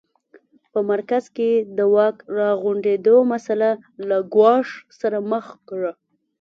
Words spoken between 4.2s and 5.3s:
ګواښ سره